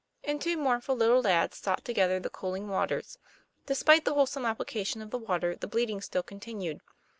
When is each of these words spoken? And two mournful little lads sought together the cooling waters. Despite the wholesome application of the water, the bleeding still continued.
And 0.23 0.41
two 0.41 0.57
mournful 0.57 0.95
little 0.95 1.21
lads 1.21 1.57
sought 1.57 1.85
together 1.85 2.19
the 2.19 2.31
cooling 2.31 2.67
waters. 2.67 3.19
Despite 3.67 4.03
the 4.03 4.15
wholesome 4.15 4.45
application 4.47 4.99
of 4.99 5.11
the 5.11 5.19
water, 5.19 5.55
the 5.55 5.67
bleeding 5.67 6.01
still 6.01 6.23
continued. 6.23 6.81